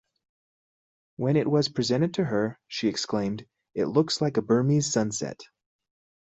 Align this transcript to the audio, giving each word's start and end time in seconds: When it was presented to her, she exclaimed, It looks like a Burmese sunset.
When 1.17 1.35
it 1.35 1.45
was 1.47 1.69
presented 1.69 2.15
to 2.15 2.23
her, 2.23 2.59
she 2.67 2.87
exclaimed, 2.87 3.45
It 3.75 3.85
looks 3.85 4.19
like 4.19 4.37
a 4.37 4.41
Burmese 4.41 4.91
sunset. 4.91 5.39